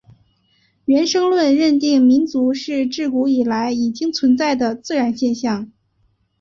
[0.85, 5.71] 原生论认定民族是至古以来已经存在的自然现象。